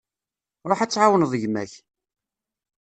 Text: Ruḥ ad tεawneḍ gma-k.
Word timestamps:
Ruḥ 0.69 0.79
ad 0.81 0.91
tεawneḍ 0.91 1.33
gma-k. 1.41 1.73